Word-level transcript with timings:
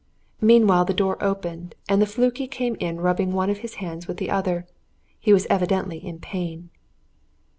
Meanwhile 0.41 0.85
the 0.85 0.95
door 0.95 1.23
opened, 1.23 1.75
and 1.87 2.01
the 2.01 2.07
flunkey 2.07 2.47
came 2.47 2.73
in 2.79 3.01
rubbing 3.01 3.33
one 3.33 3.51
of 3.51 3.59
his 3.59 3.75
hands 3.75 4.07
with 4.07 4.17
the 4.17 4.31
other; 4.31 4.65
he 5.19 5.31
was 5.31 5.45
evidently 5.47 5.97
in 6.03 6.17
pain. 6.17 6.71